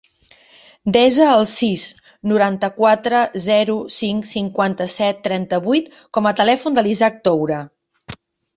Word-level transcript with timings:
Desa 0.95 1.27
el 1.33 1.43
sis, 1.51 1.83
noranta-quatre, 2.31 3.21
zero, 3.45 3.77
cinc, 3.97 4.27
cinquanta-set, 4.31 5.23
trenta-vuit 5.31 5.95
com 6.19 6.33
a 6.33 6.35
telèfon 6.43 6.81
de 6.81 6.89
l'Isaac 6.89 7.25
Toure. 7.31 7.65